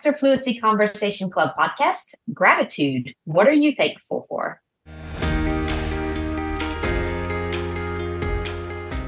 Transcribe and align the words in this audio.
Faster 0.00 0.16
Fluency 0.16 0.58
Conversation 0.58 1.28
Club 1.28 1.50
podcast, 1.58 2.14
Gratitude. 2.32 3.12
What 3.26 3.46
are 3.46 3.52
you 3.52 3.72
thankful 3.72 4.24
for? 4.30 4.58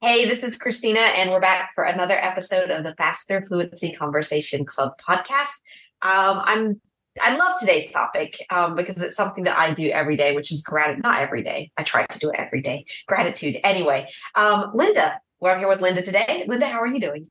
Hey, 0.00 0.26
this 0.26 0.44
is 0.44 0.58
Christina, 0.58 1.00
and 1.00 1.30
we're 1.30 1.40
back 1.40 1.70
for 1.74 1.84
another 1.84 2.14
episode 2.14 2.70
of 2.70 2.84
the 2.84 2.94
Faster 2.94 3.42
Fluency 3.42 3.92
Conversation 3.92 4.64
Club 4.64 4.92
podcast. 5.08 5.56
Um, 6.02 6.40
I'm 6.44 6.80
I 7.20 7.36
love 7.36 7.58
today's 7.58 7.90
topic 7.90 8.44
um, 8.50 8.74
because 8.74 9.02
it's 9.02 9.16
something 9.16 9.44
that 9.44 9.58
I 9.58 9.72
do 9.72 9.88
every 9.88 10.16
day, 10.16 10.34
which 10.34 10.52
is 10.52 10.62
gratitude. 10.62 11.02
Not 11.02 11.20
every 11.20 11.42
day. 11.42 11.70
I 11.76 11.82
try 11.82 12.06
to 12.06 12.18
do 12.18 12.30
it 12.30 12.36
every 12.38 12.60
day. 12.60 12.84
Gratitude. 13.06 13.58
Anyway, 13.64 14.06
um, 14.34 14.70
Linda, 14.74 15.20
we're 15.40 15.58
here 15.58 15.68
with 15.68 15.80
Linda 15.80 16.02
today. 16.02 16.44
Linda, 16.46 16.66
how 16.66 16.80
are 16.80 16.86
you 16.86 17.00
doing? 17.00 17.30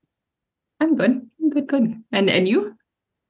I'm 0.79 0.95
good. 0.95 1.29
I'm 1.41 1.49
good. 1.49 1.67
Good. 1.67 2.03
And 2.11 2.29
and 2.29 2.48
you? 2.48 2.75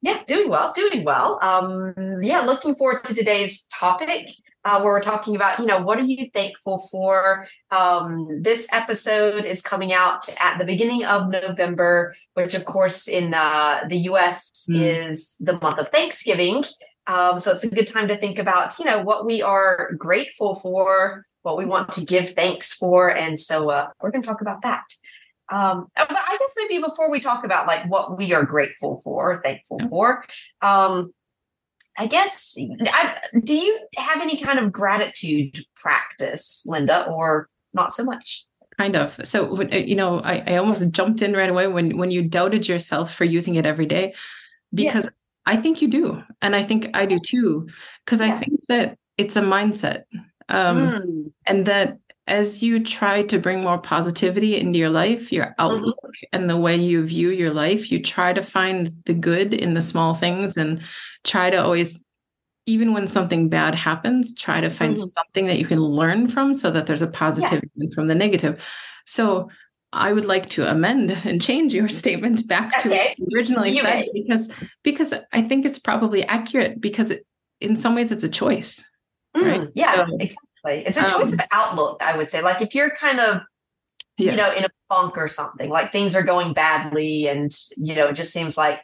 Yeah, 0.01 0.21
doing 0.27 0.49
well. 0.49 0.73
Doing 0.73 1.03
well. 1.03 1.39
Um, 1.41 2.21
yeah, 2.21 2.41
looking 2.41 2.75
forward 2.75 3.03
to 3.05 3.15
today's 3.15 3.65
topic. 3.73 4.29
Uh, 4.65 4.81
where 4.81 4.91
we're 4.91 5.01
talking 5.01 5.33
about, 5.33 5.59
you 5.59 5.65
know, 5.65 5.81
what 5.81 5.97
are 5.97 6.03
you 6.03 6.29
thankful 6.33 6.77
for? 6.77 7.47
Um, 7.71 8.41
this 8.41 8.67
episode 8.73 9.45
is 9.45 9.61
coming 9.61 9.93
out 9.93 10.27
at 10.41 10.59
the 10.59 10.65
beginning 10.65 11.05
of 11.05 11.29
November, 11.29 12.13
which, 12.33 12.53
of 12.53 12.65
course, 12.65 13.07
in 13.07 13.33
uh, 13.33 13.85
the 13.87 13.97
US 14.09 14.67
mm. 14.69 14.75
is 14.81 15.37
the 15.39 15.57
month 15.61 15.79
of 15.79 15.87
Thanksgiving. 15.87 16.65
Um, 17.07 17.39
so 17.39 17.53
it's 17.53 17.63
a 17.63 17.69
good 17.69 17.87
time 17.87 18.09
to 18.09 18.17
think 18.17 18.39
about, 18.39 18.77
you 18.77 18.83
know, 18.83 19.01
what 19.01 19.25
we 19.25 19.41
are 19.41 19.93
grateful 19.97 20.53
for, 20.53 21.25
what 21.47 21.57
we 21.57 21.65
want 21.65 21.93
to 21.93 22.03
give 22.03 22.31
thanks 22.31 22.73
for. 22.73 23.09
And 23.09 23.39
so 23.39 23.69
uh, 23.69 23.87
we're 24.01 24.11
going 24.11 24.21
to 24.21 24.27
talk 24.27 24.41
about 24.41 24.63
that. 24.63 24.83
Um, 25.49 25.87
but 25.95 26.11
I 26.11 26.37
guess 26.37 26.53
maybe 26.57 26.83
before 26.83 27.09
we 27.09 27.21
talk 27.21 27.45
about 27.45 27.67
like 27.67 27.85
what 27.85 28.17
we 28.17 28.33
are 28.33 28.43
grateful 28.43 28.99
for, 29.03 29.41
thankful 29.41 29.77
yeah. 29.79 29.87
for, 29.87 30.25
um, 30.61 31.13
I 31.97 32.05
guess, 32.07 32.55
I, 32.59 33.17
do 33.43 33.55
you 33.55 33.79
have 33.95 34.21
any 34.21 34.37
kind 34.37 34.59
of 34.59 34.73
gratitude 34.73 35.65
practice, 35.73 36.65
Linda, 36.67 37.09
or 37.09 37.49
not 37.73 37.93
so 37.93 38.03
much? 38.03 38.45
Kind 38.77 38.95
of. 38.95 39.17
So, 39.23 39.61
you 39.71 39.95
know, 39.95 40.19
I, 40.19 40.43
I 40.45 40.57
almost 40.57 40.91
jumped 40.91 41.21
in 41.21 41.33
right 41.33 41.49
away 41.49 41.67
when 41.67 41.97
when 41.97 42.11
you 42.11 42.21
doubted 42.27 42.67
yourself 42.67 43.15
for 43.15 43.25
using 43.25 43.55
it 43.55 43.65
every 43.65 43.87
day, 43.87 44.13
because 44.71 45.05
yeah. 45.05 45.09
I 45.47 45.57
think 45.57 45.81
you 45.81 45.87
do, 45.87 46.21
and 46.43 46.55
I 46.55 46.61
think 46.61 46.91
I 46.93 47.07
do 47.07 47.19
too, 47.19 47.67
because 48.05 48.19
yeah. 48.19 48.27
I 48.27 48.31
think 48.37 48.59
that 48.67 48.99
it's 49.17 49.35
a 49.35 49.41
mindset 49.41 50.03
um, 50.49 50.77
mm. 50.77 51.31
and 51.45 51.65
that 51.65 51.97
as 52.27 52.61
you 52.61 52.83
try 52.83 53.23
to 53.23 53.39
bring 53.39 53.61
more 53.61 53.77
positivity 53.77 54.59
into 54.59 54.77
your 54.77 54.89
life 54.89 55.31
your 55.31 55.45
mm-hmm. 55.45 55.61
outlook 55.61 55.97
mm-hmm. 55.97 56.35
and 56.35 56.49
the 56.49 56.57
way 56.57 56.75
you 56.75 57.05
view 57.05 57.29
your 57.29 57.51
life 57.51 57.91
you 57.91 58.01
try 58.01 58.33
to 58.33 58.41
find 58.41 58.91
the 59.05 59.13
good 59.13 59.53
in 59.53 59.73
the 59.73 59.81
small 59.81 60.13
things 60.13 60.57
and 60.57 60.81
try 61.23 61.49
to 61.49 61.57
always 61.57 62.03
even 62.65 62.93
when 62.93 63.07
something 63.07 63.49
bad 63.49 63.73
happens 63.73 64.35
try 64.35 64.61
to 64.61 64.69
find 64.69 64.95
mm-hmm. 64.95 65.09
something 65.17 65.47
that 65.47 65.59
you 65.59 65.65
can 65.65 65.79
learn 65.79 66.27
from 66.27 66.55
so 66.55 66.69
that 66.69 66.85
there's 66.85 67.01
a 67.01 67.07
positivity 67.07 67.69
yeah. 67.75 67.89
from 67.95 68.07
the 68.07 68.15
negative 68.15 68.61
so 69.05 69.49
I 69.93 70.11
would 70.11 70.25
like 70.25 70.49
to 70.49 70.69
amend 70.69 71.11
and 71.23 71.41
change 71.41 71.73
your 71.73 71.87
statement 71.87 72.47
back 72.47 72.77
to 72.79 72.89
what 72.89 73.17
you 73.17 73.27
originally 73.33 73.71
you 73.71 73.81
said 73.81 74.07
because 74.13 74.49
because 74.83 75.13
I 75.31 75.41
think 75.41 75.65
it's 75.65 75.79
probably 75.79 76.23
accurate 76.23 76.81
because 76.81 77.11
it, 77.11 77.23
in 77.61 77.75
some 77.75 77.95
ways 77.95 78.11
it's 78.11 78.23
a 78.23 78.29
choice 78.29 78.83
Mm, 79.37 79.45
right? 79.45 79.69
Yeah, 79.75 79.95
so, 80.07 80.17
exactly. 80.19 80.85
It's 80.85 80.97
a 80.97 81.01
choice 81.01 81.33
um, 81.33 81.39
of 81.39 81.45
outlook, 81.51 82.01
I 82.01 82.17
would 82.17 82.29
say. 82.29 82.41
Like 82.41 82.61
if 82.61 82.73
you're 82.73 82.95
kind 82.95 83.19
of, 83.19 83.41
yes. 84.17 84.31
you 84.31 84.37
know, 84.37 84.51
in 84.53 84.65
a 84.65 84.69
funk 84.89 85.17
or 85.17 85.27
something, 85.27 85.69
like 85.69 85.91
things 85.91 86.15
are 86.15 86.23
going 86.23 86.53
badly 86.53 87.27
and, 87.27 87.55
you 87.75 87.95
know, 87.95 88.07
it 88.07 88.13
just 88.13 88.33
seems 88.33 88.57
like 88.57 88.83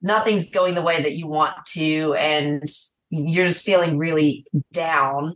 nothing's 0.00 0.50
going 0.50 0.74
the 0.74 0.82
way 0.82 1.02
that 1.02 1.12
you 1.12 1.26
want 1.26 1.54
to 1.66 2.14
and 2.14 2.68
you're 3.10 3.46
just 3.46 3.64
feeling 3.64 3.98
really 3.98 4.46
down. 4.72 5.34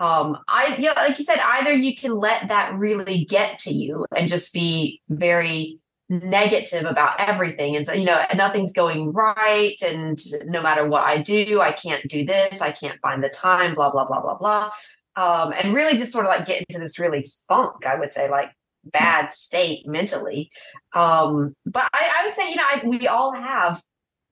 Um, 0.00 0.38
I 0.48 0.76
yeah, 0.78 0.92
like 0.92 1.18
you 1.18 1.24
said, 1.24 1.40
either 1.44 1.72
you 1.72 1.94
can 1.94 2.16
let 2.16 2.48
that 2.48 2.74
really 2.74 3.24
get 3.26 3.58
to 3.60 3.72
you 3.72 4.06
and 4.16 4.28
just 4.28 4.54
be 4.54 5.02
very 5.10 5.79
negative 6.10 6.84
about 6.84 7.20
everything. 7.20 7.76
And 7.76 7.86
so 7.86 7.92
you 7.92 8.04
know 8.04 8.20
nothing's 8.34 8.72
going 8.72 9.12
right 9.12 9.76
and 9.80 10.20
no 10.44 10.60
matter 10.60 10.86
what 10.86 11.04
i 11.04 11.18
do 11.18 11.60
i 11.60 11.70
can't 11.70 12.06
do 12.08 12.24
this 12.24 12.60
i 12.60 12.72
can't 12.72 13.00
find 13.00 13.22
the 13.22 13.28
time 13.28 13.74
blah 13.76 13.90
blah 13.90 14.04
blah 14.04 14.20
blah 14.20 14.36
blah. 14.36 14.70
Um, 15.16 15.52
and 15.52 15.74
really 15.74 15.96
just 15.96 16.12
sort 16.12 16.26
of 16.26 16.30
like 16.30 16.46
get 16.46 16.64
into 16.68 16.80
this 16.80 16.98
really 16.98 17.24
funk 17.48 17.86
i 17.86 17.96
would 17.96 18.12
say 18.12 18.28
like 18.28 18.50
bad 18.82 19.30
state 19.30 19.86
mentally. 19.86 20.50
Um, 20.94 21.54
but 21.66 21.86
I, 21.92 22.20
I, 22.20 22.24
would 22.24 22.34
say 22.34 22.50
you 22.50 22.56
know 22.56 22.64
I, 22.66 22.82
we 22.84 23.06
all 23.06 23.34
have 23.34 23.82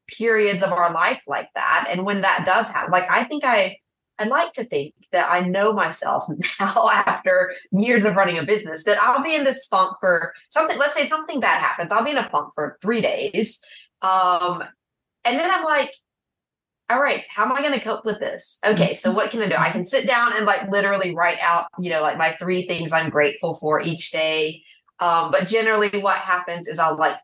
periods 0.09 0.63
of 0.63 0.73
our 0.73 0.93
life 0.93 1.21
like 1.27 1.49
that. 1.55 1.89
And 1.91 2.05
when 2.05 2.23
that 2.23 2.45
does 2.45 2.71
happen 2.71 2.91
like 2.91 3.09
i 3.11 3.25
think 3.25 3.45
i 3.45 3.77
I 4.19 4.27
like 4.27 4.53
to 4.55 4.65
think 4.65 4.95
that 5.13 5.31
I 5.31 5.41
know 5.41 5.73
myself 5.73 6.25
now 6.61 6.91
after 6.91 7.55
years 7.71 8.05
of 8.05 8.17
running 8.17 8.39
a 8.39 8.45
business 8.45 8.85
that 8.85 9.01
I'll 9.01 9.23
be 9.23 9.35
in 9.35 9.45
this 9.45 9.67
funk 9.67 9.97
for 10.01 10.35
something. 10.49 10.79
Let's 10.79 10.95
say 10.95 11.09
something 11.09 11.41
bad 11.41 11.61
happens. 11.61 11.93
I'll 11.93 12.05
be 12.05 12.11
in 12.11 12.17
a 12.19 12.29
funk 12.29 12.53
for 12.55 12.79
three 12.83 13.01
days. 13.01 13.63
Um, 14.03 14.63
and 15.25 15.39
then 15.39 15.51
I'm 15.51 15.65
like, 15.65 15.93
all 16.91 17.01
right, 17.01 17.25
how 17.29 17.45
am 17.45 17.53
I 17.53 17.61
going 17.61 17.75
to 17.75 17.85
cope 17.85 18.05
with 18.05 18.19
this? 18.19 18.59
Okay, 18.65 18.95
so 18.95 19.13
what 19.13 19.31
can 19.31 19.43
I 19.43 19.47
do? 19.49 19.57
I 19.57 19.71
can 19.71 19.85
sit 19.85 20.07
down 20.07 20.35
and 20.37 20.47
like 20.47 20.71
literally 20.71 21.15
write 21.15 21.39
out, 21.41 21.67
you 21.79 21.91
know, 21.91 22.01
like 22.01 22.17
my 22.17 22.31
three 22.33 22.67
things 22.67 22.93
I'm 22.93 23.11
grateful 23.11 23.55
for 23.55 23.81
each 23.81 24.11
day. 24.11 24.63
Um, 24.99 25.31
but 25.31 25.47
generally, 25.47 25.91
what 26.01 26.17
happens 26.17 26.67
is 26.67 26.79
I'll 26.79 26.97
like 26.97 27.19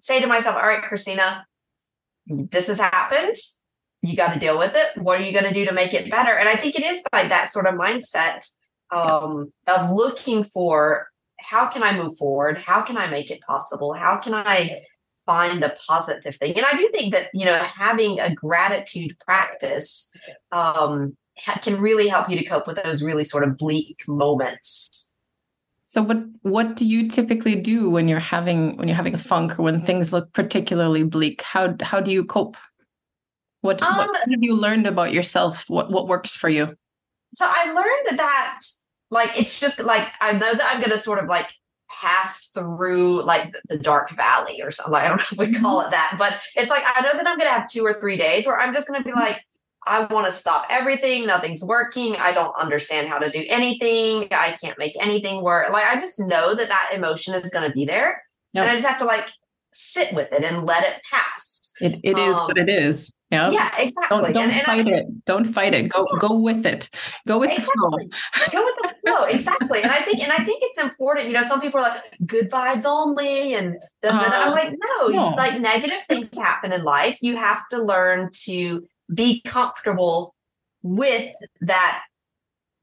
say 0.00 0.20
to 0.20 0.26
myself, 0.26 0.56
all 0.56 0.62
right, 0.62 0.82
Christina, 0.82 1.44
this 2.26 2.68
has 2.68 2.78
happened 2.78 3.36
you 4.02 4.16
got 4.16 4.34
to 4.34 4.40
deal 4.40 4.58
with 4.58 4.72
it. 4.74 5.00
What 5.00 5.20
are 5.20 5.24
you 5.24 5.32
going 5.32 5.46
to 5.46 5.54
do 5.54 5.64
to 5.64 5.72
make 5.72 5.94
it 5.94 6.10
better? 6.10 6.32
And 6.32 6.48
I 6.48 6.56
think 6.56 6.74
it 6.74 6.84
is 6.84 7.02
like 7.12 7.28
that 7.28 7.52
sort 7.52 7.66
of 7.66 7.74
mindset 7.74 8.50
um, 8.90 9.52
of 9.68 9.90
looking 9.90 10.44
for 10.44 11.08
how 11.40 11.68
can 11.68 11.82
I 11.82 11.96
move 11.96 12.16
forward? 12.16 12.58
How 12.58 12.82
can 12.82 12.96
I 12.96 13.08
make 13.08 13.30
it 13.30 13.40
possible? 13.42 13.94
How 13.94 14.18
can 14.18 14.34
I 14.34 14.82
find 15.26 15.62
the 15.62 15.76
positive 15.88 16.36
thing? 16.36 16.54
And 16.56 16.66
I 16.66 16.76
do 16.76 16.88
think 16.92 17.14
that, 17.14 17.28
you 17.32 17.44
know, 17.44 17.58
having 17.58 18.20
a 18.20 18.34
gratitude 18.34 19.16
practice 19.24 20.12
um, 20.50 21.16
can 21.62 21.80
really 21.80 22.08
help 22.08 22.28
you 22.28 22.36
to 22.38 22.44
cope 22.44 22.66
with 22.66 22.82
those 22.82 23.02
really 23.02 23.24
sort 23.24 23.44
of 23.44 23.56
bleak 23.56 24.02
moments. 24.08 25.12
So 25.86 26.02
what 26.02 26.18
what 26.40 26.74
do 26.74 26.86
you 26.86 27.08
typically 27.08 27.60
do 27.60 27.90
when 27.90 28.08
you're 28.08 28.18
having 28.18 28.76
when 28.78 28.88
you're 28.88 28.96
having 28.96 29.14
a 29.14 29.18
funk 29.18 29.58
or 29.58 29.62
when 29.62 29.82
things 29.82 30.10
look 30.10 30.32
particularly 30.32 31.02
bleak? 31.02 31.42
How 31.42 31.74
how 31.82 32.00
do 32.00 32.10
you 32.10 32.24
cope? 32.24 32.56
What, 33.62 33.80
um, 33.82 33.96
what 33.96 34.30
have 34.30 34.42
you 34.42 34.54
learned 34.54 34.86
about 34.86 35.12
yourself? 35.12 35.64
What 35.68 35.90
what 35.90 36.08
works 36.08 36.36
for 36.36 36.48
you? 36.48 36.76
So 37.34 37.46
I 37.48 37.72
learned 37.72 38.18
that 38.18 38.60
like 39.10 39.30
it's 39.38 39.60
just 39.60 39.80
like 39.82 40.08
I 40.20 40.32
know 40.32 40.52
that 40.52 40.70
I'm 40.70 40.82
gonna 40.82 40.98
sort 40.98 41.20
of 41.20 41.28
like 41.28 41.48
pass 41.88 42.48
through 42.48 43.22
like 43.22 43.54
the 43.68 43.78
dark 43.78 44.10
valley 44.10 44.60
or 44.62 44.70
something. 44.70 44.94
I 44.94 45.08
don't 45.08 45.18
know 45.18 45.24
if 45.32 45.38
we 45.38 45.54
call 45.54 45.78
mm-hmm. 45.78 45.88
it 45.88 45.90
that, 45.92 46.16
but 46.18 46.38
it's 46.56 46.70
like 46.70 46.82
I 46.84 47.00
know 47.02 47.12
that 47.16 47.26
I'm 47.26 47.38
gonna 47.38 47.50
have 47.50 47.68
two 47.68 47.84
or 47.84 47.94
three 47.94 48.16
days 48.16 48.46
where 48.46 48.58
I'm 48.58 48.74
just 48.74 48.88
gonna 48.88 49.04
be 49.04 49.12
like, 49.12 49.44
I 49.86 50.04
want 50.04 50.26
to 50.26 50.32
stop 50.32 50.66
everything. 50.70 51.26
Nothing's 51.26 51.64
working. 51.64 52.16
I 52.16 52.32
don't 52.32 52.54
understand 52.56 53.08
how 53.08 53.18
to 53.18 53.30
do 53.30 53.44
anything. 53.48 54.28
I 54.30 54.56
can't 54.60 54.78
make 54.78 54.96
anything 55.00 55.42
work. 55.42 55.70
Like 55.72 55.86
I 55.86 55.94
just 55.96 56.20
know 56.20 56.54
that 56.54 56.68
that 56.68 56.90
emotion 56.94 57.34
is 57.34 57.50
going 57.50 57.66
to 57.66 57.72
be 57.72 57.84
there, 57.84 58.22
yep. 58.52 58.62
and 58.62 58.70
I 58.70 58.74
just 58.74 58.86
have 58.86 58.98
to 58.98 59.04
like 59.04 59.30
sit 59.72 60.12
with 60.14 60.32
it 60.32 60.44
and 60.44 60.64
let 60.64 60.84
it 60.84 61.00
pass. 61.10 61.72
It, 61.80 62.00
it 62.02 62.14
um, 62.14 62.20
is 62.20 62.36
what 62.36 62.58
it 62.58 62.68
is. 62.68 63.12
Yeah, 63.30 63.50
yeah, 63.50 63.76
exactly. 63.78 64.32
Don't, 64.32 64.32
don't 64.34 64.42
and, 64.42 64.52
and 64.52 64.62
fight 64.62 64.86
I, 64.86 64.90
it. 64.90 65.24
Don't 65.24 65.44
fight 65.46 65.74
it. 65.74 65.88
Go 65.88 66.06
go 66.20 66.38
with 66.38 66.66
it. 66.66 66.90
Go 67.26 67.38
with 67.38 67.50
exactly. 67.50 68.10
the 68.10 68.18
flow. 68.38 68.60
go 68.60 68.64
with 68.64 68.74
the 68.76 68.94
flow. 69.06 69.24
Exactly. 69.32 69.82
And 69.82 69.90
I 69.90 70.00
think 70.00 70.20
and 70.20 70.30
I 70.30 70.44
think 70.44 70.62
it's 70.62 70.78
important. 70.78 71.28
You 71.28 71.32
know, 71.32 71.44
some 71.44 71.60
people 71.60 71.80
are 71.80 71.88
like 71.88 72.02
good 72.26 72.50
vibes 72.50 72.84
only, 72.84 73.54
and 73.54 73.76
then, 74.02 74.16
uh, 74.16 74.20
then 74.20 74.32
I'm 74.32 74.48
uh, 74.48 74.52
like, 74.52 74.74
no, 74.78 75.08
no, 75.08 75.28
like 75.30 75.58
negative 75.60 76.04
things 76.04 76.28
happen 76.36 76.72
in 76.72 76.84
life. 76.84 77.18
You 77.22 77.36
have 77.36 77.66
to 77.68 77.82
learn 77.82 78.30
to 78.44 78.86
be 79.12 79.40
comfortable 79.42 80.34
with 80.82 81.32
that 81.62 82.02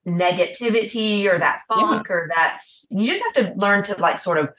negativity 0.08 1.32
or 1.32 1.38
that 1.38 1.62
funk 1.68 2.08
yeah. 2.10 2.16
or 2.16 2.30
that 2.36 2.60
you 2.90 3.08
just 3.08 3.24
have 3.24 3.46
to 3.46 3.54
learn 3.58 3.84
to 3.84 3.96
like 4.02 4.18
sort 4.18 4.38
of 4.38 4.50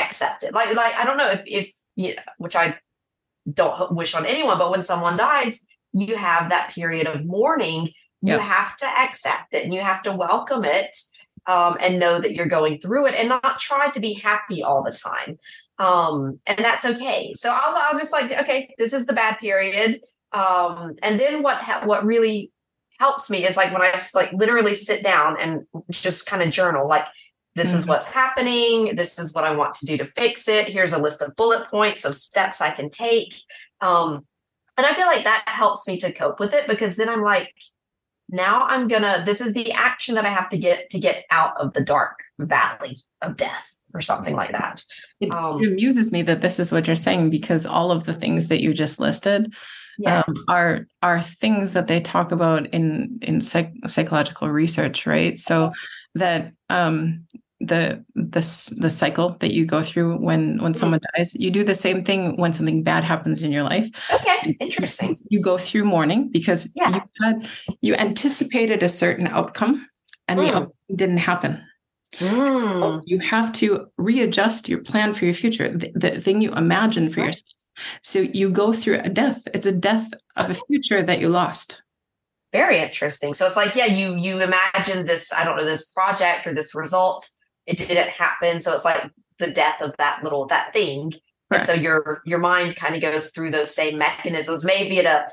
accept 0.00 0.42
it. 0.44 0.54
Like 0.54 0.74
like 0.74 0.94
I 0.94 1.04
don't 1.04 1.16
know 1.16 1.30
if 1.30 1.42
if 1.46 1.72
you 1.96 2.14
know, 2.14 2.22
which 2.38 2.56
I 2.56 2.78
don't 3.52 3.94
wish 3.94 4.14
on 4.14 4.26
anyone, 4.26 4.58
but 4.58 4.70
when 4.70 4.82
someone 4.82 5.16
dies, 5.16 5.60
you 5.92 6.16
have 6.16 6.50
that 6.50 6.70
period 6.70 7.06
of 7.06 7.24
mourning. 7.24 7.88
You 8.20 8.32
yep. 8.32 8.40
have 8.40 8.76
to 8.78 8.86
accept 8.86 9.54
it 9.54 9.64
and 9.64 9.72
you 9.72 9.80
have 9.80 10.02
to 10.02 10.12
welcome 10.12 10.64
it 10.64 10.96
um, 11.46 11.76
and 11.80 12.00
know 12.00 12.20
that 12.20 12.34
you're 12.34 12.46
going 12.46 12.80
through 12.80 13.06
it 13.06 13.14
and 13.14 13.28
not 13.28 13.60
try 13.60 13.90
to 13.90 14.00
be 14.00 14.14
happy 14.14 14.62
all 14.62 14.82
the 14.82 14.90
time. 14.90 15.38
Um, 15.78 16.40
and 16.46 16.58
that's 16.58 16.84
okay. 16.84 17.32
So 17.34 17.50
I'll, 17.50 17.76
I'll 17.76 17.98
just 17.98 18.12
like, 18.12 18.32
okay, 18.32 18.74
this 18.76 18.92
is 18.92 19.06
the 19.06 19.12
bad 19.12 19.38
period. 19.38 20.00
Um, 20.32 20.96
and 21.00 21.20
then 21.20 21.44
what, 21.44 21.62
ha- 21.62 21.82
what 21.84 22.04
really 22.04 22.50
helps 22.98 23.30
me 23.30 23.46
is 23.46 23.56
like 23.56 23.72
when 23.72 23.82
I 23.82 23.98
like 24.14 24.32
literally 24.32 24.74
sit 24.74 25.04
down 25.04 25.40
and 25.40 25.64
just 25.90 26.26
kind 26.26 26.42
of 26.42 26.50
journal, 26.50 26.88
like, 26.88 27.06
this 27.54 27.68
mm-hmm. 27.68 27.78
is 27.78 27.86
what's 27.86 28.06
happening. 28.06 28.96
This 28.96 29.18
is 29.18 29.34
what 29.34 29.44
I 29.44 29.54
want 29.54 29.74
to 29.74 29.86
do 29.86 29.96
to 29.96 30.04
fix 30.04 30.48
it. 30.48 30.68
Here's 30.68 30.92
a 30.92 30.98
list 30.98 31.22
of 31.22 31.34
bullet 31.36 31.66
points 31.68 32.04
of 32.04 32.14
steps 32.14 32.60
I 32.60 32.70
can 32.70 32.90
take. 32.90 33.34
Um, 33.80 34.26
and 34.76 34.86
I 34.86 34.94
feel 34.94 35.06
like 35.06 35.24
that 35.24 35.44
helps 35.46 35.88
me 35.88 35.98
to 36.00 36.12
cope 36.12 36.38
with 36.38 36.54
it 36.54 36.68
because 36.68 36.96
then 36.96 37.08
I'm 37.08 37.22
like, 37.22 37.52
now 38.30 38.62
i'm 38.66 38.88
gonna 38.88 39.22
this 39.24 39.40
is 39.40 39.54
the 39.54 39.72
action 39.72 40.14
that 40.14 40.24
i 40.24 40.28
have 40.28 40.48
to 40.48 40.58
get 40.58 40.88
to 40.90 40.98
get 40.98 41.24
out 41.30 41.58
of 41.58 41.72
the 41.72 41.82
dark 41.82 42.20
valley 42.38 42.96
of 43.22 43.36
death 43.36 43.76
or 43.94 44.00
something 44.00 44.36
like 44.36 44.52
that 44.52 44.84
it, 45.20 45.30
um, 45.30 45.62
it 45.62 45.68
amuses 45.68 46.12
me 46.12 46.22
that 46.22 46.42
this 46.42 46.60
is 46.60 46.70
what 46.70 46.86
you're 46.86 46.96
saying 46.96 47.30
because 47.30 47.64
all 47.64 47.90
of 47.90 48.04
the 48.04 48.12
things 48.12 48.48
that 48.48 48.60
you 48.60 48.74
just 48.74 49.00
listed 49.00 49.54
yeah. 49.98 50.22
um, 50.26 50.44
are 50.48 50.86
are 51.02 51.22
things 51.22 51.72
that 51.72 51.86
they 51.86 52.00
talk 52.00 52.30
about 52.30 52.66
in 52.68 53.18
in 53.22 53.40
psych- 53.40 53.72
psychological 53.86 54.48
research 54.48 55.06
right 55.06 55.38
so 55.38 55.72
that 56.18 56.52
um 56.68 57.26
the 57.60 58.04
the 58.14 58.74
the 58.78 58.90
cycle 58.90 59.36
that 59.40 59.52
you 59.52 59.66
go 59.66 59.82
through 59.82 60.16
when 60.16 60.58
when 60.62 60.72
mm-hmm. 60.72 60.74
someone 60.74 61.00
dies 61.16 61.34
you 61.34 61.50
do 61.50 61.64
the 61.64 61.74
same 61.74 62.04
thing 62.04 62.36
when 62.36 62.52
something 62.52 62.84
bad 62.84 63.02
happens 63.02 63.42
in 63.42 63.50
your 63.50 63.64
life 63.64 63.88
okay 64.12 64.56
interesting 64.60 65.18
you 65.28 65.40
go 65.40 65.58
through 65.58 65.84
mourning 65.84 66.28
because 66.30 66.70
yeah. 66.76 66.94
you 66.94 67.02
had 67.20 67.48
you 67.80 67.94
anticipated 67.96 68.82
a 68.82 68.88
certain 68.88 69.26
outcome 69.26 69.88
and 70.28 70.38
mm. 70.38 70.44
the 70.44 70.56
outcome 70.56 70.72
didn't 70.94 71.18
happen 71.18 71.60
mm. 72.18 73.02
you 73.04 73.18
have 73.18 73.50
to 73.52 73.88
readjust 73.96 74.68
your 74.68 74.78
plan 74.78 75.12
for 75.12 75.24
your 75.24 75.34
future 75.34 75.68
the, 75.68 75.90
the 75.96 76.20
thing 76.20 76.40
you 76.40 76.52
imagine 76.54 77.10
for 77.10 77.20
right. 77.20 77.26
yourself 77.26 77.52
so 78.02 78.20
you 78.20 78.50
go 78.50 78.72
through 78.72 79.00
a 79.00 79.08
death 79.08 79.42
it's 79.52 79.66
a 79.66 79.72
death 79.72 80.08
of 80.36 80.48
a 80.48 80.54
future 80.54 81.02
that 81.02 81.20
you 81.20 81.28
lost 81.28 81.82
very 82.52 82.78
interesting 82.78 83.34
so 83.34 83.46
it's 83.46 83.56
like 83.56 83.74
yeah 83.76 83.86
you 83.86 84.16
you 84.16 84.40
imagine 84.40 85.06
this 85.06 85.32
i 85.32 85.44
don't 85.44 85.56
know 85.56 85.64
this 85.64 85.88
project 85.88 86.46
or 86.46 86.54
this 86.54 86.74
result 86.74 87.28
it 87.68 87.76
didn't 87.76 88.08
happen. 88.08 88.60
So 88.60 88.74
it's 88.74 88.84
like 88.84 89.10
the 89.38 89.50
death 89.52 89.80
of 89.82 89.94
that 89.98 90.24
little 90.24 90.46
that 90.46 90.72
thing. 90.72 91.12
Right. 91.50 91.60
And 91.60 91.66
so 91.66 91.74
your 91.74 92.22
your 92.24 92.38
mind 92.38 92.76
kind 92.76 92.96
of 92.96 93.02
goes 93.02 93.30
through 93.30 93.52
those 93.52 93.72
same 93.72 93.98
mechanisms, 93.98 94.64
maybe 94.64 94.98
at 94.98 95.04
a 95.04 95.28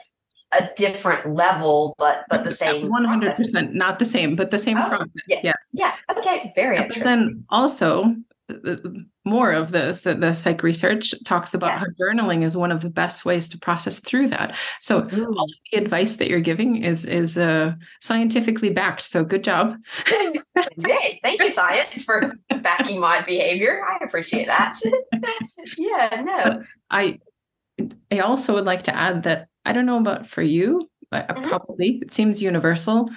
a 0.52 0.70
different 0.76 1.34
level, 1.34 1.96
but 1.98 2.26
but 2.30 2.44
the 2.44 2.52
same. 2.52 2.90
One 2.90 3.06
hundred 3.06 3.36
percent, 3.36 3.74
not 3.74 4.00
the 4.00 4.06
same, 4.06 4.36
but 4.36 4.52
the 4.52 4.60
same 4.60 4.78
oh, 4.78 4.88
process. 4.88 5.14
Yeah. 5.28 5.40
Yes. 5.44 5.70
Yeah. 5.74 5.96
Okay. 6.18 6.52
Very 6.56 6.78
interesting. 6.78 7.04
But 7.04 7.10
then 7.10 7.46
also, 7.50 8.16
uh, 8.50 8.72
uh, 8.72 8.78
more 9.26 9.52
of 9.52 9.72
this 9.72 10.02
the 10.02 10.34
psych 10.34 10.64
research 10.64 11.14
talks 11.24 11.54
about 11.54 11.68
yeah. 11.68 11.80
how 11.80 11.86
journaling 12.00 12.44
is 12.44 12.56
one 12.56 12.72
of 12.72 12.82
the 12.82 12.90
best 12.90 13.26
ways 13.26 13.48
to 13.50 13.58
process 13.58 14.00
through 14.00 14.28
that 14.28 14.56
so 14.80 15.08
Ooh. 15.14 15.36
all 15.38 15.48
the 15.72 15.78
advice 15.78 16.18
that 16.18 16.30
you're 16.30 16.40
giving 16.40 16.84
is 16.84 17.06
is 17.06 17.38
uh, 17.38 17.74
scientifically 18.02 18.70
backed 18.70 19.04
so 19.04 19.26
good 19.26 19.44
job 19.44 19.76
Yay. 20.08 21.20
thank 21.24 21.42
you 21.42 21.50
science 21.50 22.04
for 22.04 22.34
backing 22.62 23.00
my 23.00 23.22
behavior 23.22 23.84
i 23.88 24.04
appreciate 24.04 24.48
that 24.48 24.80
yeah 25.78 26.22
no 26.24 26.62
i 26.90 27.20
i 28.12 28.20
also 28.20 28.54
would 28.54 28.66
like 28.66 28.84
to 28.84 28.96
add 28.96 29.24
that 29.24 29.48
i 29.66 29.74
don't 29.74 29.86
know 29.86 29.98
about 29.98 30.28
for 30.28 30.42
you 30.42 30.90
but 31.12 31.28
mm-hmm. 31.28 31.48
probably 31.48 32.00
it 32.02 32.12
seems 32.12 32.42
universal. 32.42 33.10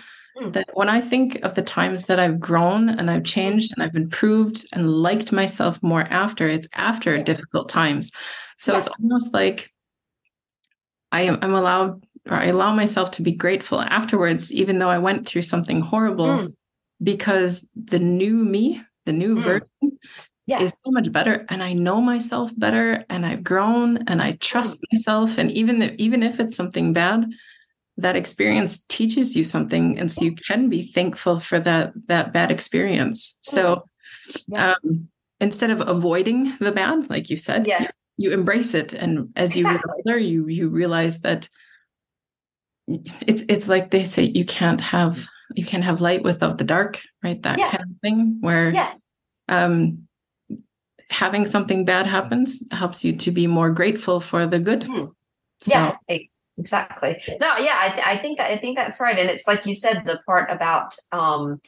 That 0.50 0.68
when 0.74 0.88
I 0.88 1.00
think 1.00 1.36
of 1.42 1.54
the 1.54 1.62
times 1.62 2.04
that 2.04 2.20
I've 2.20 2.40
grown 2.40 2.88
and 2.88 3.10
I've 3.10 3.24
changed 3.24 3.72
and 3.74 3.82
I've 3.82 3.96
improved 3.96 4.66
and 4.72 4.90
liked 4.90 5.32
myself 5.32 5.82
more 5.82 6.02
after, 6.02 6.46
it's 6.48 6.68
after 6.74 7.16
yeah. 7.16 7.22
difficult 7.22 7.68
times. 7.68 8.12
So 8.58 8.72
yeah. 8.72 8.78
it's 8.78 8.88
almost 8.88 9.34
like 9.34 9.70
I 11.12 11.22
am 11.22 11.38
I'm 11.42 11.54
allowed 11.54 12.04
or 12.28 12.36
I 12.36 12.46
allow 12.46 12.74
myself 12.74 13.12
to 13.12 13.22
be 13.22 13.32
grateful 13.32 13.80
afterwards, 13.80 14.52
even 14.52 14.78
though 14.78 14.90
I 14.90 14.98
went 14.98 15.26
through 15.26 15.42
something 15.42 15.80
horrible, 15.80 16.26
mm. 16.26 16.54
because 17.02 17.68
the 17.74 17.98
new 17.98 18.34
me, 18.44 18.82
the 19.06 19.12
new 19.12 19.36
mm. 19.36 19.42
version 19.42 19.98
yeah. 20.48 20.60
is 20.60 20.74
so 20.84 20.90
much 20.90 21.12
better 21.12 21.44
and 21.50 21.62
i 21.62 21.72
know 21.74 22.00
myself 22.00 22.50
better 22.56 23.04
and 23.10 23.24
i've 23.24 23.44
grown 23.44 23.98
and 24.08 24.20
i 24.22 24.32
trust 24.32 24.80
mm. 24.80 24.84
myself 24.92 25.38
and 25.38 25.50
even 25.52 25.82
if, 25.82 25.94
even 25.98 26.22
if 26.22 26.40
it's 26.40 26.56
something 26.56 26.92
bad 26.92 27.30
that 27.98 28.16
experience 28.16 28.84
teaches 28.88 29.36
you 29.36 29.44
something 29.44 29.98
and 29.98 30.10
so 30.10 30.24
you 30.24 30.32
can 30.32 30.68
be 30.68 30.84
thankful 30.84 31.40
for 31.40 31.58
that 31.58 31.92
that 32.06 32.32
bad 32.32 32.50
experience 32.50 33.38
so 33.42 33.84
yeah. 34.46 34.74
um, 34.84 35.08
instead 35.40 35.70
of 35.70 35.86
avoiding 35.86 36.56
the 36.60 36.72
bad 36.72 37.10
like 37.10 37.28
you 37.28 37.36
said 37.36 37.66
yeah. 37.66 37.82
you, 37.82 37.88
you 38.16 38.32
embrace 38.32 38.72
it 38.72 38.92
and 38.94 39.30
as 39.34 39.54
exactly. 39.56 39.60
you 39.60 39.78
get 39.78 39.96
older 39.96 40.18
you 40.18 40.46
you 40.46 40.68
realize 40.68 41.20
that 41.20 41.48
it's 42.86 43.42
it's 43.48 43.68
like 43.68 43.90
they 43.90 44.04
say 44.04 44.22
you 44.22 44.44
can't 44.44 44.80
have 44.80 45.26
you 45.54 45.64
can't 45.64 45.84
have 45.84 46.00
light 46.00 46.22
without 46.22 46.56
the 46.56 46.64
dark 46.64 47.00
right 47.24 47.42
that 47.42 47.58
yeah. 47.58 47.70
kind 47.70 47.82
of 47.82 48.00
thing 48.00 48.38
where 48.40 48.70
yeah. 48.70 48.92
um 49.48 50.06
having 51.10 51.46
something 51.46 51.84
bad 51.84 52.06
happens 52.06 52.62
helps 52.70 53.04
you 53.04 53.16
to 53.16 53.32
be 53.32 53.48
more 53.48 53.70
grateful 53.70 54.20
for 54.20 54.46
the 54.46 54.60
good 54.60 54.82
mm. 54.82 55.10
so, 55.60 55.70
yeah 55.72 55.96
exactly. 56.58 57.22
No 57.40 57.56
yeah 57.58 57.76
I, 57.76 58.02
I 58.06 58.16
think 58.16 58.38
that 58.38 58.50
i 58.50 58.56
think 58.56 58.76
that's 58.76 59.00
right 59.00 59.18
and 59.18 59.30
it's 59.30 59.46
like 59.46 59.66
you 59.66 59.74
said 59.74 60.04
the 60.04 60.20
part 60.26 60.50
about 60.50 60.94
um 61.12 61.60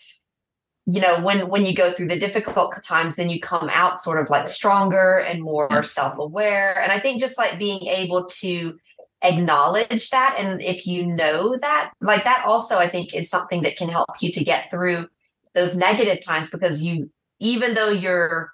you 0.87 1.01
know 1.01 1.21
when 1.21 1.49
when 1.49 1.65
you 1.65 1.75
go 1.75 1.93
through 1.93 2.09
the 2.09 2.19
difficult 2.19 2.75
times 2.87 3.17
then 3.17 3.31
you 3.31 3.41
come 3.41 3.69
out 3.73 4.01
sort 4.01 4.21
of 4.21 4.31
like 4.31 4.49
stronger 4.49 5.19
and 5.19 5.43
more 5.43 5.83
self-aware 5.83 6.81
and 6.81 6.91
i 6.91 6.99
think 6.99 7.21
just 7.21 7.39
like 7.39 7.59
being 7.59 7.87
able 7.87 8.25
to 8.27 8.79
acknowledge 9.23 10.09
that 10.11 10.35
and 10.39 10.63
if 10.63 10.87
you 10.87 11.07
know 11.07 11.57
that 11.61 11.93
like 12.01 12.25
that 12.25 12.43
also 12.47 12.79
i 12.79 12.89
think 12.89 13.15
is 13.15 13.29
something 13.29 13.63
that 13.63 13.77
can 13.77 13.89
help 13.89 14.09
you 14.21 14.33
to 14.33 14.43
get 14.43 14.71
through 14.71 15.07
those 15.55 15.77
negative 15.77 16.25
times 16.25 16.51
because 16.51 16.83
you 16.83 17.11
even 17.39 17.75
though 17.75 17.91
you're 17.91 18.51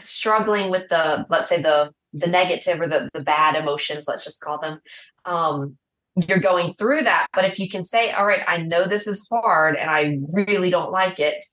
struggling 0.00 0.70
with 0.70 0.88
the 0.88 1.24
let's 1.30 1.48
say 1.48 1.62
the 1.62 1.92
the 2.12 2.26
negative 2.26 2.80
or 2.80 2.88
the, 2.88 3.08
the 3.12 3.22
bad 3.22 3.54
emotions 3.54 4.06
let's 4.08 4.24
just 4.24 4.40
call 4.40 4.58
them 4.58 4.80
um, 5.26 5.76
you're 6.16 6.38
going 6.38 6.72
through 6.72 7.02
that. 7.02 7.26
But 7.34 7.44
if 7.44 7.58
you 7.58 7.68
can 7.68 7.84
say, 7.84 8.10
all 8.12 8.26
right, 8.26 8.42
I 8.46 8.58
know 8.58 8.84
this 8.84 9.06
is 9.06 9.26
hard 9.30 9.76
and 9.76 9.90
I 9.90 10.18
really 10.32 10.70
don't 10.70 10.90
like 10.90 11.20
it. 11.20 11.44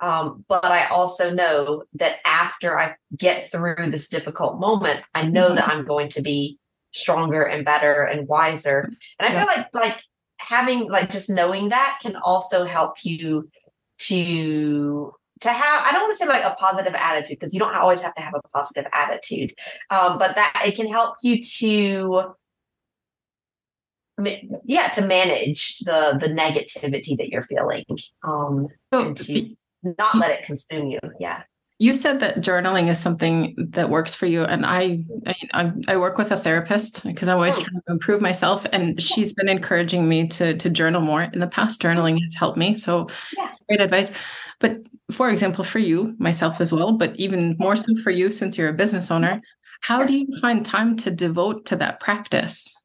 Um, 0.00 0.44
but 0.48 0.64
I 0.64 0.86
also 0.86 1.32
know 1.32 1.84
that 1.94 2.16
after 2.24 2.78
I 2.78 2.96
get 3.16 3.50
through 3.50 3.90
this 3.90 4.08
difficult 4.08 4.58
moment, 4.58 5.02
I 5.14 5.26
know 5.26 5.46
mm-hmm. 5.46 5.56
that 5.56 5.68
I'm 5.68 5.84
going 5.84 6.08
to 6.10 6.22
be 6.22 6.58
stronger 6.92 7.42
and 7.42 7.64
better 7.64 8.02
and 8.02 8.26
wiser. 8.26 8.90
And 9.18 9.28
I 9.28 9.32
yeah. 9.32 9.38
feel 9.38 9.46
like 9.46 9.74
like 9.74 10.02
having 10.38 10.90
like 10.90 11.10
just 11.10 11.28
knowing 11.28 11.68
that 11.68 11.98
can 12.02 12.16
also 12.16 12.64
help 12.64 12.96
you 13.04 13.48
to 13.98 15.12
to 15.40 15.48
have 15.50 15.84
i 15.84 15.92
don't 15.92 16.02
want 16.02 16.12
to 16.12 16.16
say 16.16 16.26
like 16.26 16.44
a 16.44 16.56
positive 16.58 16.94
attitude 16.94 17.38
because 17.38 17.52
you 17.52 17.60
don't 17.60 17.74
always 17.74 18.02
have 18.02 18.14
to 18.14 18.22
have 18.22 18.32
a 18.34 18.48
positive 18.48 18.86
attitude 18.92 19.52
um, 19.90 20.18
but 20.18 20.34
that 20.36 20.62
it 20.66 20.74
can 20.74 20.88
help 20.88 21.16
you 21.22 21.42
to 21.42 22.34
yeah 24.64 24.88
to 24.88 25.06
manage 25.06 25.78
the 25.80 26.18
the 26.20 26.28
negativity 26.28 27.16
that 27.16 27.28
you're 27.28 27.42
feeling 27.42 27.84
um 28.22 28.68
so, 28.92 29.12
to 29.14 29.54
not 29.82 30.16
let 30.16 30.38
it 30.38 30.44
consume 30.44 30.88
you 30.88 30.98
yeah. 31.18 31.42
You 31.78 31.94
said 31.94 32.20
that 32.20 32.42
journaling 32.42 32.90
is 32.90 32.98
something 32.98 33.54
that 33.70 33.88
works 33.88 34.12
for 34.12 34.26
you 34.26 34.42
and 34.42 34.66
i 34.66 34.98
i, 35.54 35.72
I 35.88 35.96
work 35.96 36.18
with 36.18 36.30
a 36.30 36.36
therapist 36.36 37.04
because 37.04 37.26
i'm 37.26 37.36
always 37.36 37.56
oh. 37.56 37.62
trying 37.62 37.80
to 37.86 37.92
improve 37.92 38.20
myself 38.20 38.66
and 38.70 39.00
she's 39.00 39.32
been 39.32 39.48
encouraging 39.48 40.06
me 40.06 40.28
to 40.28 40.58
to 40.58 40.68
journal 40.68 41.00
more. 41.00 41.22
In 41.22 41.38
the 41.40 41.46
past 41.46 41.80
journaling 41.80 42.20
has 42.20 42.34
helped 42.34 42.58
me 42.58 42.74
so 42.74 43.08
yeah. 43.36 43.46
it's 43.46 43.62
great 43.66 43.80
advice. 43.80 44.12
But 44.58 44.82
for 45.10 45.30
example 45.30 45.64
for 45.64 45.78
you 45.78 46.14
myself 46.18 46.60
as 46.60 46.70
well 46.72 46.98
but 46.98 47.16
even 47.16 47.56
more 47.58 47.76
so 47.76 47.96
for 48.02 48.10
you 48.10 48.30
since 48.30 48.58
you're 48.58 48.68
a 48.68 48.74
business 48.74 49.10
owner 49.10 49.40
how 49.80 50.04
do 50.04 50.12
you 50.12 50.26
find 50.40 50.64
time 50.64 50.96
to 50.98 51.10
devote 51.10 51.64
to 51.66 51.76
that 51.76 52.00
practice 52.00 52.76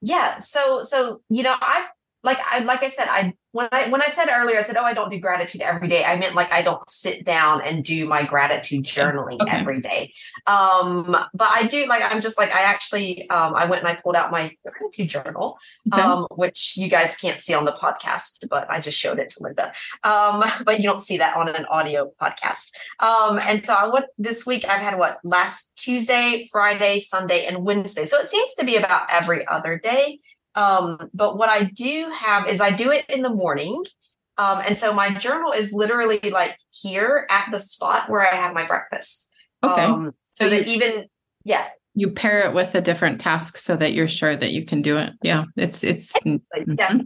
yeah 0.00 0.38
so 0.38 0.82
so 0.82 1.20
you 1.28 1.42
know 1.42 1.56
i 1.60 1.86
like 2.22 2.38
i 2.50 2.60
like 2.60 2.82
i 2.82 2.88
said 2.88 3.06
i 3.08 3.32
when 3.58 3.68
I 3.72 3.88
when 3.88 4.00
I 4.00 4.06
said 4.06 4.28
earlier, 4.30 4.56
I 4.56 4.62
said, 4.62 4.76
"Oh, 4.76 4.84
I 4.84 4.94
don't 4.94 5.10
do 5.10 5.18
gratitude 5.18 5.62
every 5.62 5.88
day." 5.88 6.04
I 6.04 6.16
meant 6.16 6.36
like 6.36 6.52
I 6.52 6.62
don't 6.62 6.88
sit 6.88 7.24
down 7.24 7.60
and 7.62 7.82
do 7.82 8.06
my 8.06 8.22
gratitude 8.22 8.84
journaling 8.84 9.40
okay. 9.42 9.56
every 9.56 9.80
day. 9.80 10.12
Um, 10.46 11.16
but 11.34 11.50
I 11.52 11.66
do 11.66 11.86
like 11.86 12.04
I'm 12.04 12.20
just 12.20 12.38
like 12.38 12.52
I 12.52 12.60
actually 12.60 13.28
um, 13.30 13.56
I 13.56 13.66
went 13.66 13.82
and 13.82 13.88
I 13.88 14.00
pulled 14.00 14.14
out 14.14 14.30
my 14.30 14.54
gratitude 14.64 15.08
journal, 15.08 15.58
okay. 15.92 16.00
um, 16.00 16.28
which 16.36 16.76
you 16.76 16.86
guys 16.86 17.16
can't 17.16 17.42
see 17.42 17.52
on 17.52 17.64
the 17.64 17.72
podcast, 17.72 18.48
but 18.48 18.70
I 18.70 18.78
just 18.78 18.96
showed 18.96 19.18
it 19.18 19.30
to 19.30 19.42
Linda. 19.42 19.72
Um, 20.04 20.44
but 20.64 20.78
you 20.78 20.84
don't 20.84 21.02
see 21.02 21.18
that 21.18 21.36
on 21.36 21.48
an 21.48 21.64
audio 21.64 22.12
podcast. 22.22 22.70
Um, 23.00 23.40
and 23.44 23.64
so 23.64 23.74
I 23.74 23.88
went 23.88 24.06
this 24.18 24.46
week. 24.46 24.66
I've 24.68 24.82
had 24.82 25.00
what 25.00 25.18
last 25.24 25.72
Tuesday, 25.74 26.46
Friday, 26.52 27.00
Sunday, 27.00 27.44
and 27.44 27.64
Wednesday. 27.64 28.06
So 28.06 28.18
it 28.18 28.28
seems 28.28 28.54
to 28.54 28.64
be 28.64 28.76
about 28.76 29.08
every 29.10 29.44
other 29.48 29.76
day. 29.76 30.20
Um, 30.58 31.08
but 31.14 31.38
what 31.38 31.48
I 31.48 31.64
do 31.64 32.10
have 32.18 32.48
is 32.48 32.60
I 32.60 32.72
do 32.72 32.90
it 32.90 33.06
in 33.08 33.22
the 33.22 33.30
morning. 33.30 33.84
Um, 34.38 34.60
and 34.66 34.76
so 34.76 34.92
my 34.92 35.14
journal 35.14 35.52
is 35.52 35.72
literally 35.72 36.18
like 36.30 36.58
here 36.72 37.28
at 37.30 37.48
the 37.52 37.60
spot 37.60 38.10
where 38.10 38.22
I 38.22 38.34
have 38.34 38.54
my 38.54 38.66
breakfast. 38.66 39.28
Okay. 39.62 39.82
Um, 39.82 40.14
so, 40.24 40.46
so 40.46 40.50
that 40.50 40.66
even, 40.66 41.06
yeah. 41.44 41.68
You 41.94 42.10
pair 42.10 42.40
it 42.40 42.54
with 42.54 42.74
a 42.74 42.80
different 42.80 43.20
task 43.20 43.56
so 43.56 43.76
that 43.76 43.92
you're 43.92 44.08
sure 44.08 44.34
that 44.34 44.50
you 44.50 44.64
can 44.64 44.82
do 44.82 44.96
it. 44.98 45.12
Yeah. 45.22 45.44
It's, 45.56 45.84
it's, 45.84 46.12
mm-hmm. 46.12 46.74
yeah. 46.76 46.98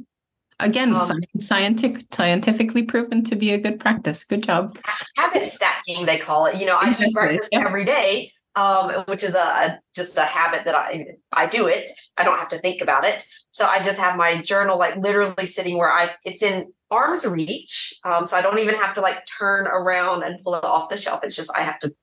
Again, 0.59 0.97
um, 0.97 1.21
scientific, 1.41 2.07
scientifically 2.11 2.85
proven 2.85 3.23
to 3.25 3.37
be 3.37 3.53
a 3.53 3.59
good 3.59 3.81
practice. 3.81 4.25
Good 4.25 4.45
job. 4.45 4.79
Habit 5.17 5.51
stacking, 5.51 6.07
they 6.07 6.19
call 6.19 6.47
it. 6.47 6.57
You 6.57 6.67
know, 6.67 6.79
I 6.81 6.95
do 6.95 7.11
breakfast 7.11 7.49
yeah. 7.53 7.67
every 7.67 7.85
day, 7.85 8.33
um, 8.55 9.05
which 9.07 9.25
is 9.25 9.35
a 9.35 9.81
just 9.95 10.17
a 10.17 10.25
habit 10.25 10.65
that 10.65 10.75
I 10.75 11.07
I 11.33 11.47
do 11.47 11.67
it. 11.67 11.91
I 12.17 12.25
don't 12.25 12.39
have 12.39 12.49
to 12.51 12.59
think 12.59 12.83
about 12.83 13.05
it. 13.05 13.25
So 13.51 13.67
I 13.67 13.83
just 13.83 13.99
have 13.99 14.17
my 14.17 14.43
journal 14.43 14.79
like 14.79 14.97
literally 14.97 15.47
sitting 15.47 15.79
where 15.79 15.93
I 15.93 16.11
it's 16.25 16.43
in 16.43 16.73
arm's 16.91 17.27
reach. 17.27 17.95
Um, 18.05 18.25
so 18.27 18.37
I 18.37 18.43
don't 18.43 18.59
even 18.59 18.75
have 18.75 18.95
to 18.95 19.01
like 19.01 19.27
turn 19.27 19.67
around 19.67 20.23
and 20.23 20.43
pull 20.43 20.55
it 20.55 20.65
off 20.65 20.91
the 20.91 20.97
shelf. 20.97 21.21
It's 21.23 21.37
just 21.37 21.51
I 21.57 21.63
have 21.63 21.79
to 21.81 21.95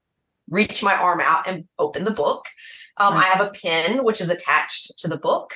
reach 0.49 0.81
my 0.81 0.95
arm 0.95 1.19
out 1.21 1.47
and 1.47 1.65
open 1.77 2.05
the 2.05 2.11
book. 2.11 2.45
Um, 2.97 3.13
I 3.13 3.23
have 3.23 3.39
a 3.39 3.51
pen 3.51 4.03
which 4.03 4.19
is 4.19 4.29
attached 4.29 4.99
to 4.99 5.07
the 5.07 5.17
book. 5.17 5.53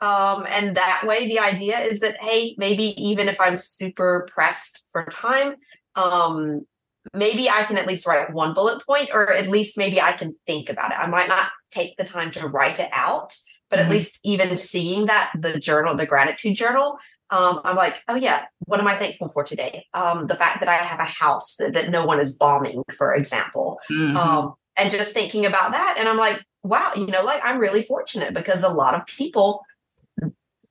Um, 0.00 0.46
and 0.48 0.76
that 0.76 1.02
way, 1.04 1.26
the 1.26 1.40
idea 1.40 1.80
is 1.80 2.00
that, 2.00 2.16
hey, 2.22 2.54
maybe 2.56 2.94
even 3.02 3.28
if 3.28 3.40
I'm 3.40 3.56
super 3.56 4.26
pressed 4.30 4.84
for 4.90 5.04
time, 5.06 5.56
um, 5.96 6.66
maybe 7.14 7.48
I 7.48 7.64
can 7.64 7.76
at 7.76 7.86
least 7.86 8.06
write 8.06 8.32
one 8.32 8.54
bullet 8.54 8.84
point, 8.84 9.10
or 9.12 9.32
at 9.32 9.48
least 9.48 9.78
maybe 9.78 10.00
I 10.00 10.12
can 10.12 10.34
think 10.46 10.68
about 10.68 10.92
it. 10.92 10.98
I 10.98 11.06
might 11.06 11.28
not 11.28 11.50
take 11.70 11.96
the 11.96 12.04
time 12.04 12.30
to 12.32 12.48
write 12.48 12.80
it 12.80 12.90
out, 12.92 13.34
but 13.70 13.78
mm-hmm. 13.78 13.86
at 13.86 13.92
least 13.92 14.20
even 14.24 14.56
seeing 14.56 15.06
that 15.06 15.32
the 15.38 15.58
journal, 15.58 15.94
the 15.94 16.06
gratitude 16.06 16.56
journal, 16.56 16.98
um, 17.30 17.60
I'm 17.64 17.76
like, 17.76 18.02
oh 18.08 18.14
yeah, 18.14 18.46
what 18.60 18.80
am 18.80 18.86
I 18.86 18.96
thankful 18.96 19.28
for 19.28 19.44
today? 19.44 19.86
Um, 19.92 20.26
the 20.26 20.34
fact 20.34 20.60
that 20.60 20.68
I 20.68 20.74
have 20.74 21.00
a 21.00 21.04
house 21.04 21.56
that, 21.56 21.74
that 21.74 21.90
no 21.90 22.06
one 22.06 22.20
is 22.20 22.36
bombing, 22.36 22.82
for 22.96 23.14
example, 23.14 23.78
mm-hmm. 23.90 24.16
um, 24.16 24.54
and 24.76 24.90
just 24.90 25.12
thinking 25.12 25.44
about 25.44 25.72
that, 25.72 25.96
and 25.98 26.08
I'm 26.08 26.18
like, 26.18 26.42
wow, 26.62 26.92
you 26.96 27.06
know, 27.06 27.22
like 27.24 27.42
I'm 27.44 27.58
really 27.58 27.82
fortunate 27.82 28.32
because 28.32 28.62
a 28.62 28.68
lot 28.68 28.94
of 28.94 29.06
people 29.06 29.62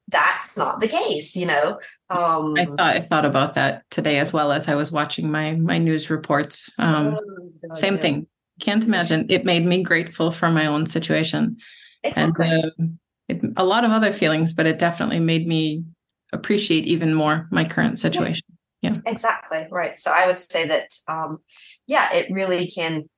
that's 0.09 0.55
not 0.55 0.79
the 0.79 0.87
case 0.87 1.35
you 1.35 1.45
know? 1.45 1.79
Um 2.09 2.55
i 2.57 2.65
thought 2.65 2.79
i 2.79 3.01
thought 3.01 3.25
about 3.25 3.55
that 3.55 3.83
today 3.89 4.17
as 4.19 4.31
well 4.31 4.51
as 4.51 4.67
i 4.67 4.75
was 4.75 4.91
watching 4.91 5.31
my 5.31 5.53
my 5.53 5.77
news 5.77 6.09
reports. 6.09 6.71
Um 6.77 7.17
oh, 7.19 7.51
God, 7.67 7.77
same 7.77 7.95
yeah. 7.95 8.01
thing. 8.01 8.27
Can't 8.59 8.83
imagine. 8.83 9.27
It 9.29 9.45
made 9.45 9.65
me 9.65 9.83
grateful 9.83 10.31
for 10.31 10.49
my 10.49 10.65
own 10.65 10.87
situation. 10.87 11.57
Exactly. 12.03 12.49
and 12.49 12.65
uh, 12.65 12.85
it, 13.27 13.41
a 13.57 13.65
lot 13.65 13.83
of 13.83 13.91
other 13.91 14.13
feelings 14.13 14.53
but 14.53 14.65
it 14.65 14.79
definitely 14.79 15.19
made 15.19 15.47
me 15.47 15.83
appreciate 16.31 16.85
even 16.85 17.13
more 17.13 17.47
my 17.51 17.65
current 17.65 17.99
situation. 17.99 18.43
Yeah. 18.81 18.93
yeah. 18.95 19.11
Exactly. 19.11 19.67
Right. 19.69 19.99
So 19.99 20.11
i 20.11 20.27
would 20.27 20.39
say 20.39 20.67
that 20.67 20.89
um 21.07 21.39
yeah 21.87 22.13
it 22.13 22.31
really 22.31 22.67
can 22.67 23.09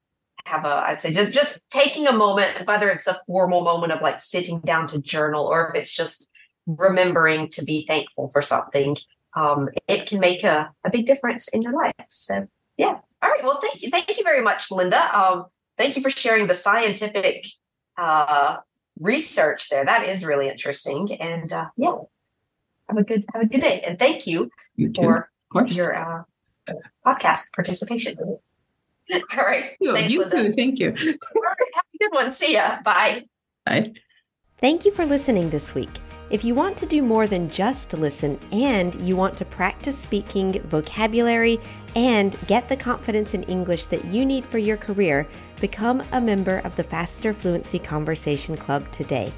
have 0.46 0.66
a 0.66 0.84
i'd 0.88 1.02
say 1.02 1.12
just 1.12 1.34
just 1.34 1.70
taking 1.70 2.08
a 2.08 2.14
moment 2.14 2.66
whether 2.66 2.90
it's 2.90 3.08
a 3.08 3.20
formal 3.28 3.62
moment 3.62 3.92
of 3.92 4.02
like 4.02 4.20
sitting 4.20 4.60
down 4.62 4.88
to 4.88 5.00
journal 5.00 5.46
or 5.46 5.70
if 5.70 5.76
it's 5.76 5.94
just 5.94 6.28
remembering 6.68 7.50
to 7.50 7.64
be 7.64 7.86
thankful 7.88 8.30
for 8.30 8.42
something, 8.42 8.96
um, 9.36 9.70
it 9.88 10.08
can 10.08 10.20
make 10.20 10.44
a, 10.44 10.72
a 10.84 10.90
big 10.90 11.06
difference 11.06 11.48
in 11.50 11.62
your 11.62 11.74
life. 11.74 11.94
So, 12.08 12.48
yeah. 12.78 13.00
All 13.22 13.30
right. 13.30 13.44
Well, 13.44 13.60
thank 13.62 13.82
you. 13.82 13.90
Thank 13.90 14.18
you 14.18 14.24
very 14.24 14.42
much, 14.42 14.72
Linda. 14.72 15.00
Um, 15.18 15.46
thank 15.78 15.96
you 15.96 16.02
for 16.02 16.10
sharing 16.10 16.48
the 16.48 16.56
scientific 16.56 17.46
uh, 17.98 18.58
research 19.00 19.70
there. 19.70 19.86
That 19.86 20.06
is 20.08 20.24
really 20.26 20.48
interesting. 20.50 21.12
And 21.20 21.52
uh, 21.52 21.68
yeah, 21.76 21.96
have 22.88 22.98
a 22.98 23.04
good 23.04 23.26
have 23.34 23.44
a 23.44 23.48
good 23.48 23.62
day. 23.62 23.82
And 23.86 24.00
thank 24.00 24.26
you, 24.26 24.50
you 24.76 24.92
for 24.94 25.30
your 25.68 25.96
uh, 25.96 26.24
podcast 27.06 27.52
participation. 27.54 28.18
All 29.14 29.20
right. 29.38 29.72
You, 29.80 29.96
Thanks, 29.96 30.12
you 30.12 30.22
Linda. 30.22 30.44
too. 30.44 30.54
Thank 30.54 30.80
you. 30.80 30.92
Have 30.92 31.00
a 31.02 31.98
good 32.00 32.12
one. 32.12 32.32
See 32.32 32.54
ya. 32.54 32.82
Bye. 32.84 33.24
Bye. 33.66 33.94
Thank 34.60 34.86
you 34.86 34.92
for 34.92 35.06
listening 35.06 35.50
this 35.50 35.74
week. 35.74 35.90
If 36.30 36.44
you 36.44 36.54
want 36.54 36.78
to 36.78 36.86
do 36.86 37.02
more 37.02 37.26
than 37.26 37.50
just 37.50 37.92
listen 37.94 38.40
and 38.52 38.94
you 39.02 39.16
want 39.16 39.36
to 39.38 39.46
practice 39.46 39.98
speaking 39.98 40.62
vocabulary 40.62 41.58
and 41.96 42.38
get 42.46 42.70
the 42.70 42.78
confidence 42.78 43.34
in 43.34 43.42
English 43.44 43.88
that 43.88 44.06
you 44.06 44.28
need 44.28 44.46
for 44.46 44.60
your 44.60 44.78
career, 44.78 45.28
become 45.60 46.04
a 46.12 46.22
member 46.22 46.60
of 46.60 46.76
the 46.76 46.84
Faster 46.84 47.34
Fluency 47.34 47.80
Conversation 47.80 48.56
Club 48.56 48.90
today. 48.92 49.34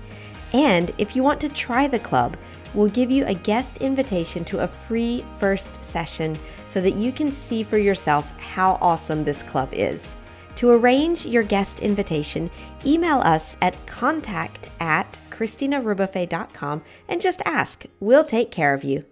And 0.52 0.92
if 0.98 1.16
you 1.16 1.24
want 1.24 1.40
to 1.42 1.50
try 1.50 1.88
the 1.88 1.98
club, 1.98 2.36
we'll 2.74 2.90
give 2.90 3.10
you 3.10 3.26
a 3.26 3.34
guest 3.36 3.78
invitation 3.78 4.44
to 4.46 4.60
a 4.60 4.68
free 4.68 5.24
first 5.38 5.82
session 5.82 6.38
so 6.68 6.82
that 6.82 6.96
you 6.96 7.14
can 7.14 7.32
see 7.32 7.64
for 7.64 7.78
yourself 7.78 8.38
how 8.38 8.78
awesome 8.82 9.24
this 9.24 9.44
club 9.44 9.70
is. 9.72 10.16
To 10.56 10.72
arrange 10.72 11.26
your 11.26 11.44
guest 11.44 11.80
invitation, 11.80 12.52
email 12.86 13.20
us 13.20 13.56
at 13.62 13.78
contact 13.86 14.70
at 14.82 15.18
christinarebuffet.com 15.42 16.84
and 17.08 17.22
just 17.22 17.42
ask. 17.46 17.86
We'll 18.00 18.24
take 18.24 18.52
care 18.52 18.76
of 18.76 18.84
you. 18.84 19.06